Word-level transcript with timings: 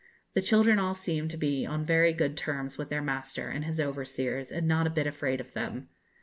The 0.33 0.41
children 0.41 0.79
all 0.79 0.95
seemed 0.95 1.29
to 1.29 1.37
be 1.37 1.63
on 1.63 1.85
very 1.85 2.11
good 2.11 2.35
terms 2.35 2.75
with 2.75 2.89
their 2.89 3.03
master 3.03 3.49
and 3.49 3.63
his 3.65 3.79
overseers, 3.79 4.51
and 4.51 4.67
not 4.67 4.87
a 4.87 4.89
bit 4.89 5.05
afraid 5.05 5.39
of 5.39 5.53
them. 5.53 5.89